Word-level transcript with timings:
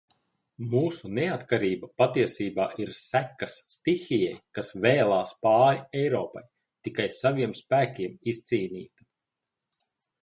Mūsu 0.69 1.09
neatkarība 1.17 1.89
patiesībā 2.01 2.65
ir 2.85 2.93
sekas 3.01 3.57
stihijai, 3.75 4.33
kas 4.59 4.73
vēlās 4.87 5.35
pāri 5.47 5.85
Eiropai. 6.01 6.43
Tikai 6.89 7.09
saviem 7.21 7.55
spēkiem 7.61 8.17
izcīnīta? 8.35 9.11